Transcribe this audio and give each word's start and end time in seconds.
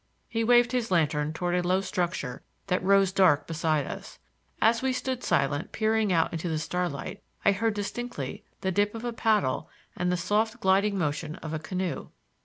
He 0.27 0.43
waved 0.43 0.71
his 0.71 0.89
lantern 0.89 1.31
toward 1.31 1.53
a 1.53 1.61
low 1.61 1.79
structure 1.79 2.41
that 2.65 2.81
rose 2.81 3.11
dark 3.11 3.45
beside 3.45 3.85
us. 3.85 4.17
As 4.59 4.81
we 4.81 4.93
stood 4.93 5.23
silent, 5.23 5.71
peering 5.71 6.11
out 6.11 6.33
into 6.33 6.49
the 6.49 6.57
starlight, 6.57 7.21
I 7.45 7.51
heard 7.51 7.75
distinctly 7.75 8.43
the 8.61 8.71
dip 8.71 8.95
of 8.95 9.05
a 9.05 9.13
paddle 9.13 9.69
and 9.95 10.11
the 10.11 10.17
soft 10.17 10.59
gliding 10.59 10.97
motion 10.97 11.35
of 11.35 11.53
a 11.53 11.59
canoe. 11.59 12.07